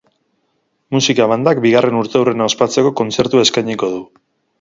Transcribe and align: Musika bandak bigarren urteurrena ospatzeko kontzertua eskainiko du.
Musika 0.95 1.27
bandak 1.31 1.61
bigarren 1.65 1.99
urteurrena 1.99 2.47
ospatzeko 2.53 2.93
kontzertua 3.03 3.45
eskainiko 3.49 3.91
du. 3.93 4.01